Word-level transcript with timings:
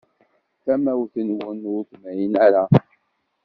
Tamawt-nwen 0.63 1.61
ur 1.75 1.81
temɛin 1.89 2.33
ara. 2.45 2.63